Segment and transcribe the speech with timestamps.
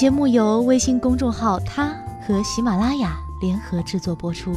[0.00, 1.94] 节目由微信公众号“他”
[2.26, 4.50] 和喜马拉雅联合制作播出。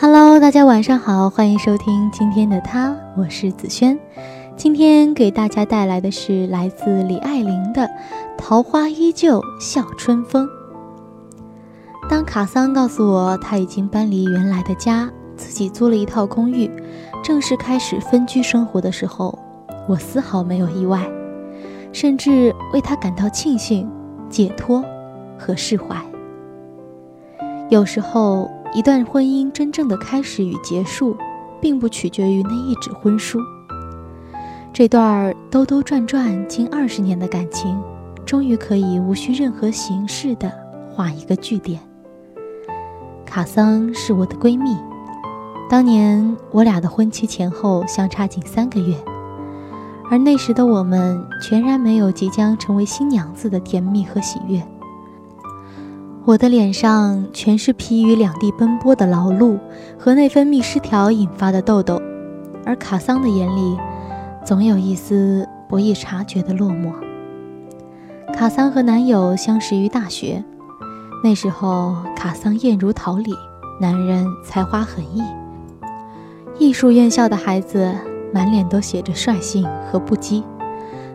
[0.00, 3.98] Hello，大家晚上好，欢迎收听今天的他，我是子轩。
[4.56, 7.82] 今天给大家带来的是来自李爱玲的
[8.38, 10.46] 《桃花依旧笑春风》。
[12.08, 16.70] 当卡桑告诉我他已经搬离原来的家，自己租了一套公寓，
[17.26, 19.36] 正式开始分居生活的时候，
[19.88, 21.04] 我丝毫没有意外，
[21.92, 23.90] 甚至为他感到庆幸、
[24.30, 24.80] 解脱
[25.36, 26.00] 和释怀。
[27.68, 31.16] 有时候，一段婚姻真正的开始与结束，
[31.60, 33.40] 并不取决于那一纸婚书。
[34.72, 37.76] 这段兜兜转转近二十年的感情，
[38.24, 40.52] 终于可以无需任何形式的
[40.94, 41.80] 画一个句点。
[43.24, 44.76] 卡桑是我的闺蜜，
[45.68, 48.94] 当年我俩的婚期前后相差仅三个月，
[50.08, 54.62] 而那时的我们全然没有即将成为新娘子的甜蜜和喜悦。
[56.24, 59.58] 我的脸上全是疲于两地奔波的劳碌
[59.98, 62.00] 和内分泌失调引发的痘痘，
[62.64, 63.76] 而卡桑的眼里
[64.44, 66.92] 总有一丝不易察觉的落寞。
[68.32, 70.44] 卡桑和男友相识于大学。
[71.24, 73.34] 那时候，卡桑艳如桃李，
[73.80, 75.22] 男人才华横溢。
[76.58, 77.94] 艺术院校的孩子
[78.32, 80.42] 满脸都写着率性和不羁，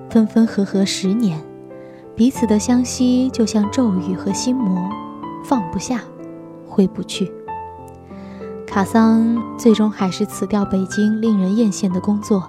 [0.09, 1.41] 分分合合十年，
[2.15, 4.87] 彼此的相惜就像咒语和心魔，
[5.43, 6.01] 放不下，
[6.67, 7.31] 挥不去。
[8.67, 12.47] 卡桑最终还是辞掉北京令人艳羡的工作，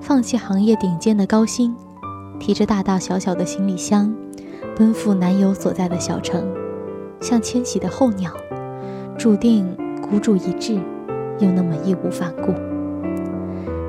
[0.00, 1.74] 放弃行业顶尖的高薪，
[2.40, 4.12] 提着大大小小的行李箱，
[4.76, 6.44] 奔赴男友所在的小城。
[7.20, 8.32] 像迁徙的候鸟，
[9.16, 10.78] 注定孤注一掷，
[11.38, 12.52] 又那么义无反顾。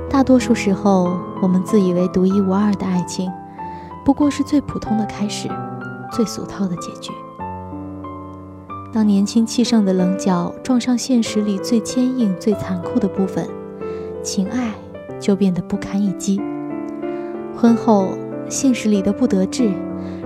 [0.09, 3.31] 大多数时候，我们自以为独一无二的爱情，
[4.05, 5.49] 不过是最普通的开始，
[6.11, 7.11] 最俗套的结局。
[8.93, 13.45] 当年轻气盛的棱角撞上现实里最坚硬、最残酷的部分，
[14.23, 14.71] 情爱
[15.19, 16.41] 就变得不堪一击。
[17.57, 18.17] 婚后，
[18.47, 19.69] 现实里的不得志，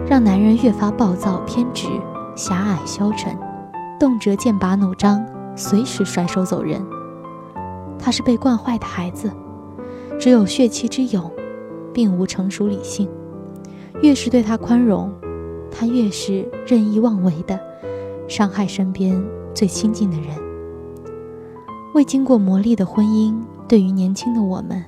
[0.07, 1.87] 让男人越发暴躁偏执。
[2.35, 3.35] 狭隘消沉，
[3.99, 5.25] 动辄剑拔弩张，
[5.55, 6.79] 随时甩手走人。
[7.99, 9.29] 他是被惯坏的孩子，
[10.19, 11.29] 只有血气之勇，
[11.93, 13.07] 并无成熟理性。
[14.01, 15.13] 越是对他宽容，
[15.69, 17.59] 他越是任意妄为的
[18.27, 19.21] 伤害身边
[19.53, 20.29] 最亲近的人。
[21.93, 23.35] 未经过磨砺的婚姻，
[23.67, 24.85] 对于年轻的我们，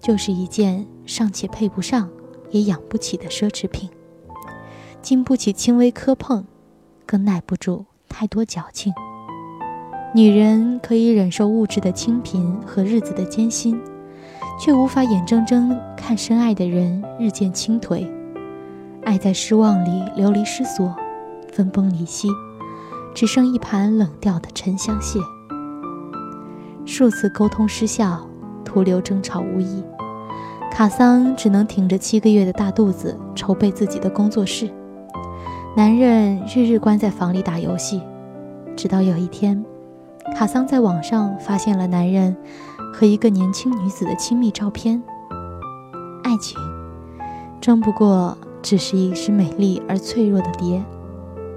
[0.00, 2.08] 就是一件尚且配不上，
[2.50, 3.90] 也养不起的奢侈品，
[5.02, 6.44] 经不起轻微磕碰。
[7.04, 8.92] 更耐不住太多矫情。
[10.16, 13.78] 女人可以忍受物质的清贫和日子的艰辛，
[14.58, 18.08] 却无法眼睁睁看深爱的人日渐倾颓，
[19.04, 20.96] 爱在失望里流离失所，
[21.52, 22.30] 分崩离析，
[23.14, 25.20] 只剩一盘冷掉的沉香屑。
[26.86, 28.26] 数次沟通失效，
[28.64, 29.84] 徒留争吵无益，
[30.72, 34.70] 卡桑只能挺着七个月的大肚子筹备自己的工作室。
[35.76, 38.00] 男人日日关在房里打游戏，
[38.74, 39.62] 直到有一天，
[40.34, 42.36] 卡桑在网上发现了男人
[42.92, 45.02] 和一个年轻女子的亲密照片。
[46.22, 46.58] 爱情，
[47.60, 50.84] 终不过只是一只美丽而脆弱的蝶，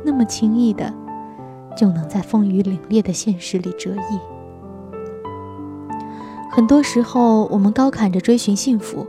[0.04, 0.94] 那么轻易的
[1.76, 4.20] 就能在风雨凛冽的现实里折翼。
[6.52, 9.06] 很多时候，我们高喊着追寻幸福，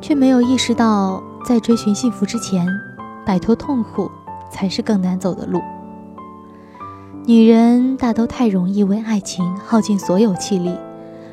[0.00, 2.66] 却没有意识到，在追寻幸福之前。
[3.26, 4.08] 摆脱痛苦
[4.52, 5.60] 才是更难走的路。
[7.28, 10.72] 女人大都太容易为爱情耗尽所有气力，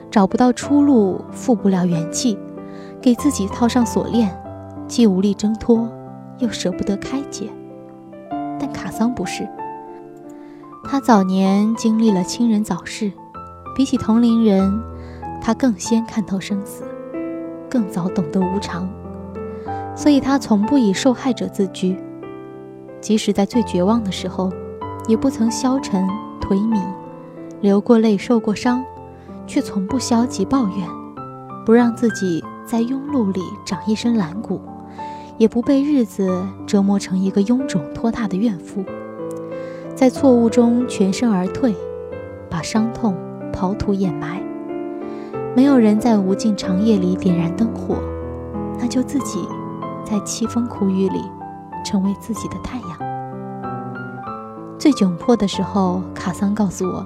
[0.09, 2.35] 找不到出路，复不了元气，
[2.99, 4.35] 给自己套上锁链，
[4.87, 5.87] 既无力挣脱，
[6.39, 7.47] 又舍不得开解。
[8.59, 9.47] 但卡桑不是，
[10.83, 13.11] 他早年经历了亲人早逝，
[13.75, 14.81] 比起同龄人，
[15.39, 16.83] 他更先看透生死，
[17.69, 18.89] 更早懂得无常。
[19.95, 21.95] 所以，他从不以受害者自居，
[22.99, 24.51] 即使在最绝望的时候，
[25.07, 26.05] 也不曾消沉
[26.39, 26.79] 颓靡，
[27.61, 28.83] 流过泪，受过伤，
[29.45, 30.87] 却从不消极抱怨，
[31.65, 34.61] 不让自己在庸碌里长一身懒骨，
[35.37, 38.83] 也不被日子折磨成一个臃肿拖沓的怨妇，
[39.95, 41.75] 在错误中全身而退，
[42.49, 43.15] 把伤痛
[43.51, 44.41] 刨土掩埋。
[45.55, 47.97] 没有人在无尽长夜里点燃灯火，
[48.79, 49.47] 那就自己。
[50.05, 51.23] 在凄风苦雨里，
[51.83, 53.12] 成为自己的太阳。
[54.83, 57.05] 最窘迫的时候，卡桑告诉我，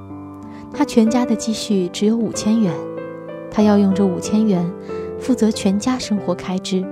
[0.74, 2.74] 他全家的积蓄只有五千元，
[3.52, 4.68] 他要用这五千元
[5.20, 6.84] 负责全家生活开支，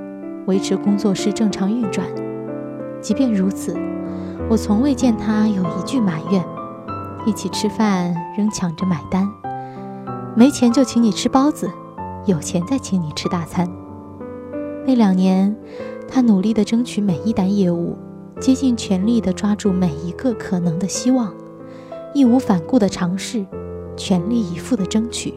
[0.46, 2.06] 维持工作室正常运转。
[3.02, 3.76] 即便如此，
[4.48, 6.46] 我从未见他有一句埋怨。
[7.26, 9.28] 一起吃饭仍抢着买单，
[10.36, 11.68] 没钱就请你吃包子，
[12.28, 13.68] 有钱再请你吃大餐。
[14.86, 15.56] 那两年，
[16.08, 17.98] 他努力地争取每一单业务，
[18.40, 21.34] 竭尽全力地抓住每一个可能的希望，
[22.14, 23.46] 义无反顾地尝试，
[23.96, 25.34] 全力以赴地争取，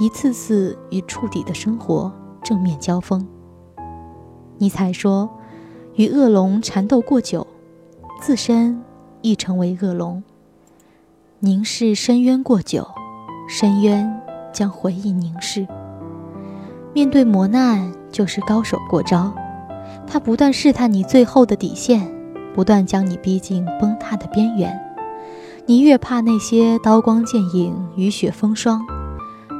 [0.00, 2.12] 一次次与触底的生活
[2.42, 3.26] 正面交锋。
[4.58, 5.28] 尼采说
[5.96, 7.46] ：“与恶龙缠斗过久，
[8.20, 8.82] 自身
[9.20, 10.22] 亦成为恶龙。”
[11.40, 12.88] 凝视深渊过久，
[13.48, 14.22] 深渊
[14.52, 15.66] 将回忆凝视。
[16.94, 19.34] 面对磨难，就是高手过招。
[20.06, 22.08] 他不断试探你最后的底线，
[22.54, 24.80] 不断将你逼近崩塌的边缘。
[25.66, 28.82] 你越怕那些刀光剑影、雨雪风霜，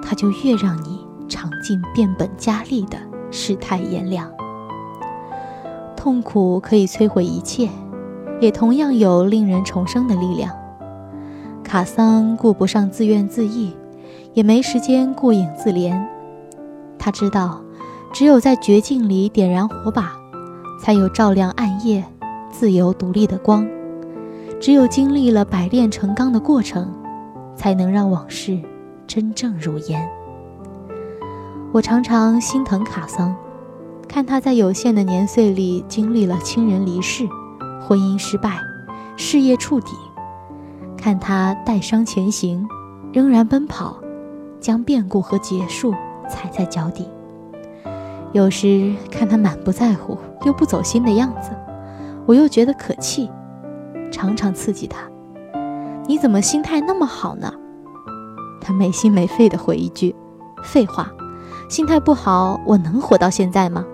[0.02, 2.98] 他就越让你尝尽变本加厉的
[3.30, 4.30] 世态炎凉。
[5.96, 7.68] 痛苦可以摧毁一切，
[8.38, 10.54] 也同样有令人重生的力量。
[11.62, 13.72] 卡桑顾不上自怨自艾，
[14.34, 15.98] 也没时间顾影自怜。
[16.98, 17.62] 他知道，
[18.12, 20.12] 只有在绝境里点燃火把，
[20.84, 22.04] 才有照亮暗夜、
[22.50, 23.64] 自由独立的光；
[24.60, 26.92] 只有经历了百炼成钢的过程，
[27.56, 28.60] 才能让往事
[29.06, 30.06] 真正如烟。
[31.72, 33.34] 我常常心疼卡桑，
[34.06, 37.26] 看他在有限的年岁里经历了亲人离世、
[37.80, 38.60] 婚姻失败、
[39.16, 39.92] 事业触底。
[40.98, 42.62] 看他带伤前行，
[43.10, 43.96] 仍然奔跑，
[44.60, 45.94] 将变故和结束
[46.28, 47.08] 踩在脚底。
[48.34, 51.50] 有时看他满不在乎又不走心的样子，
[52.26, 53.30] 我又觉得可气，
[54.10, 55.08] 常常刺激他
[56.06, 57.50] ：“你怎么心态那么好呢？”
[58.60, 60.14] 他没心没肺地回一句
[60.64, 61.10] ：“废话，
[61.68, 63.84] 心态不好我能活到现在吗？”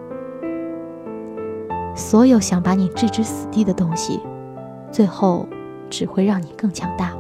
[1.94, 4.20] 所有想把你置之死地的东西，
[4.90, 5.46] 最后。
[5.90, 7.10] 只会让你更强大。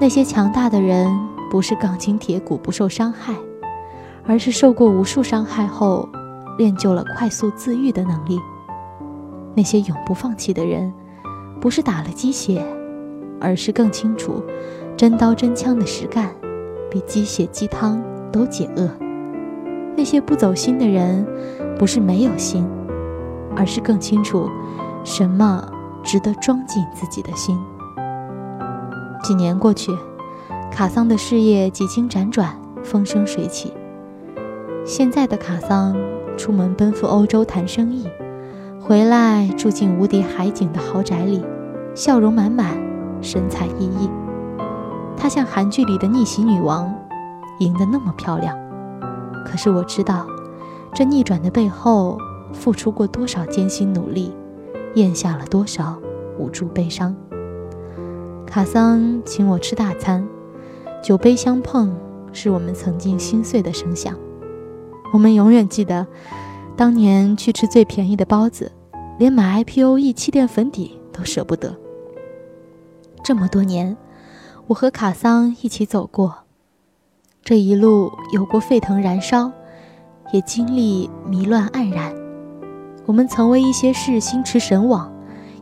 [0.00, 1.12] 那些强大的人，
[1.50, 3.34] 不是钢筋铁骨不受伤害，
[4.28, 6.08] 而是受过无数伤害后，
[6.58, 8.38] 练就了快速自愈的能力。
[9.54, 10.92] 那些永不放弃的人，
[11.60, 12.62] 不是打了鸡血，
[13.40, 14.44] 而是更清楚，
[14.96, 16.30] 真刀真枪的实干，
[16.90, 18.88] 比鸡血鸡汤都解饿。
[19.96, 21.26] 那些不走心的人，
[21.78, 22.64] 不是没有心，
[23.56, 24.48] 而是更清楚，
[25.02, 25.72] 什么。
[26.04, 27.58] 值得装进自己的心。
[29.22, 29.92] 几年过去，
[30.70, 33.74] 卡桑的事业几经辗转，风生水起。
[34.88, 35.94] 现在的卡桑
[36.38, 38.08] 出门奔赴欧洲谈生意，
[38.80, 41.44] 回来住进无敌海景的豪宅里，
[41.94, 42.74] 笑容满满，
[43.20, 44.08] 神采奕奕。
[45.14, 46.90] 她像韩剧里的逆袭女王，
[47.58, 48.56] 赢得那么漂亮。
[49.44, 50.26] 可是我知道，
[50.94, 52.16] 这逆转的背后，
[52.54, 54.32] 付出过多少艰辛努力。
[54.94, 55.98] 咽下了多少
[56.38, 57.14] 无助悲伤？
[58.46, 60.26] 卡桑请我吃大餐，
[61.02, 61.94] 酒杯相碰，
[62.32, 64.16] 是我们曾经心碎的声响。
[65.12, 66.06] 我们永远记得，
[66.76, 68.70] 当年去吃最便宜的包子，
[69.18, 71.74] 连买 IPO E 气垫粉底都舍不得。
[73.24, 73.96] 这么多年，
[74.66, 76.34] 我和卡桑一起走过，
[77.42, 79.50] 这一路有过沸腾燃烧，
[80.32, 82.14] 也经历迷乱黯然。
[83.06, 85.10] 我们曾为一些事心驰神往，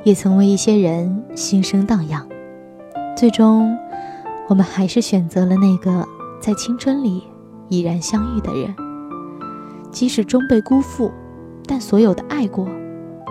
[0.03, 2.27] 也曾为一些人心生荡漾。
[3.17, 3.79] 最终，
[4.49, 6.07] 我们还是选择了那个
[6.41, 7.23] 在青春里
[7.69, 8.75] 已然相遇的人。
[9.97, 11.11] 即使终被辜负，
[11.65, 12.69] 但所有的爱过，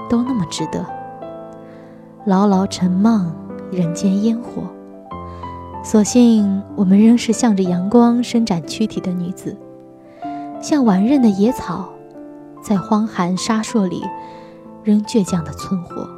[0.10, 0.84] 都那么值得。
[2.26, 3.32] 牢牢沉梦
[3.72, 4.64] 人间烟火，
[5.84, 9.56] 所幸我们仍是向着阳光伸展躯体的女子，
[10.60, 11.88] 像顽韧的野草。
[12.64, 14.02] 在荒寒沙烁里，
[14.84, 16.10] 仍倔强的存活，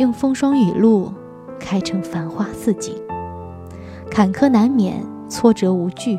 [0.00, 1.12] 用风霜雨露
[1.60, 2.92] 开成繁花似锦。
[4.10, 6.18] 坎坷难免，挫折无惧，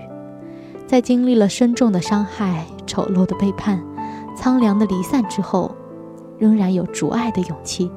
[0.88, 3.80] 在经历了深重的伤害、丑陋的背叛、
[4.36, 5.76] 苍凉的离散之后，
[6.40, 7.92] 仍然有逐爱的勇气，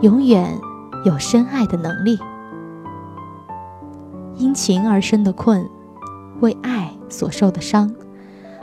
[0.00, 0.58] 永远
[1.04, 2.18] 有深爱的能力。
[4.36, 5.68] 因情而生的困，
[6.40, 7.94] 为爱所受的伤。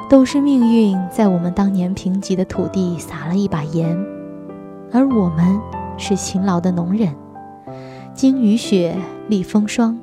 [0.10, 3.94] 都是命运在我们当年贫瘠的土地撒了一把盐，
[4.94, 5.60] 而我们
[5.98, 7.14] 是勤劳的农人，
[8.14, 8.96] 经雨雪
[9.28, 10.00] 历风霜，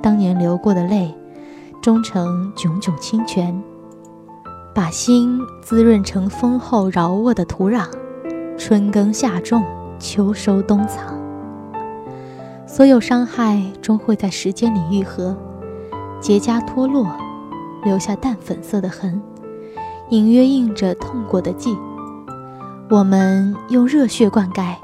[0.00, 1.12] 当年流过的泪，
[1.82, 3.60] 终成炯炯清泉，
[4.76, 7.86] 把心滋润成丰厚饶沃的土壤，
[8.58, 9.64] 春耕夏种，
[9.98, 11.18] 秋收冬藏。
[12.66, 15.34] 所有伤害终会在时间里愈合，
[16.20, 17.08] 结痂脱落。
[17.84, 19.22] 留下淡粉色的痕，
[20.10, 21.74] 隐约印着痛过的迹。
[22.90, 24.74] 我们用热血灌溉，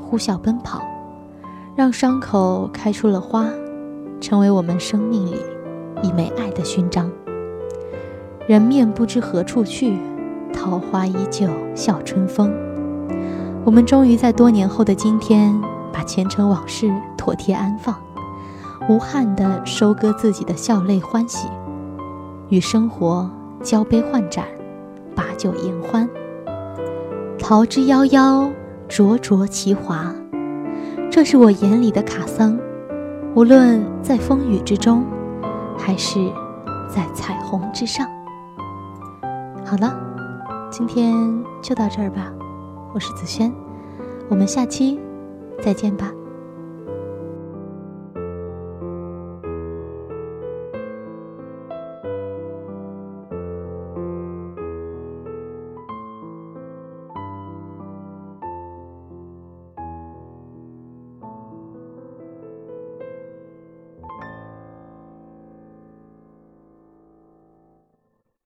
[0.00, 0.82] 呼啸奔跑，
[1.76, 3.46] 让伤口开出了花，
[4.20, 5.36] 成为我们生命里
[6.02, 7.08] 一枚爱的勋章。
[8.46, 9.98] 人面不知何处去，
[10.52, 12.52] 桃花依旧笑春风。
[13.64, 15.52] 我们终于在多年后的今天，
[15.92, 17.96] 把前尘往事妥帖安放，
[18.88, 21.48] 无憾地收割自己的笑泪欢喜，
[22.48, 23.28] 与生活
[23.64, 24.44] 交杯换盏，
[25.12, 26.08] 把酒言欢。
[27.36, 28.48] 桃之夭夭，
[28.88, 30.14] 灼灼其华。
[31.10, 32.56] 这是我眼里的卡桑，
[33.34, 35.04] 无论在风雨之中，
[35.76, 36.20] 还是
[36.88, 38.08] 在彩虹之上。
[39.68, 39.92] 好了，
[40.70, 41.12] 今天
[41.60, 42.32] 就到这儿吧。
[42.94, 43.52] 我是子轩，
[44.28, 45.00] 我们下期
[45.60, 46.12] 再见吧。